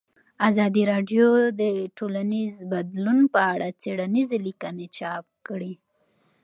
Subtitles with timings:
[0.49, 1.27] ازادي راډیو
[1.61, 1.63] د
[1.97, 5.73] ټولنیز بدلون په اړه څېړنیزې لیکنې چاپ کړي.